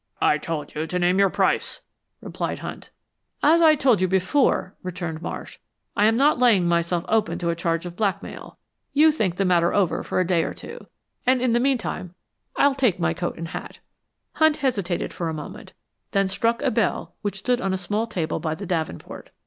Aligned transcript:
"I 0.19 0.39
told 0.39 0.73
you 0.73 0.87
to 0.87 0.97
name 0.97 1.19
your 1.19 1.29
price," 1.29 1.81
replied 2.21 2.57
Hunt. 2.57 2.89
"As 3.43 3.61
I 3.61 3.75
told 3.75 4.01
you 4.01 4.07
before," 4.07 4.73
returned 4.81 5.21
Marsh, 5.21 5.59
"I'm 5.95 6.17
not 6.17 6.39
laying 6.39 6.65
myself 6.67 7.05
open 7.07 7.37
to 7.37 7.51
a 7.51 7.55
charge 7.55 7.85
of 7.85 7.95
blackmail. 7.97 8.57
You 8.93 9.11
think 9.11 9.35
the 9.35 9.45
matter 9.45 9.75
over 9.75 10.01
for 10.01 10.19
a 10.19 10.25
day 10.25 10.43
or 10.43 10.55
two; 10.55 10.87
and 11.27 11.39
in 11.39 11.53
the 11.53 11.59
meantime 11.59 12.15
I'll 12.57 12.73
take 12.73 12.99
my 12.99 13.13
coat 13.13 13.37
and 13.37 13.49
hat." 13.49 13.77
Hunt 14.31 14.57
hesitated 14.57 15.13
for 15.13 15.29
a 15.29 15.35
moment, 15.35 15.73
then 16.13 16.29
struck 16.29 16.63
a 16.63 16.71
bell 16.71 17.13
which 17.21 17.37
stood 17.37 17.61
on 17.61 17.71
a 17.71 17.77
small 17.77 18.07
table 18.07 18.39
by 18.39 18.55
the 18.55 18.65
davenport. 18.65 19.29